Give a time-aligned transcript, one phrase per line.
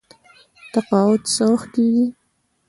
[0.73, 2.05] تقاعد څه وخت کیږي؟